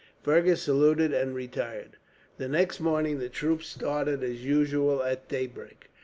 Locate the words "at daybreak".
5.03-5.91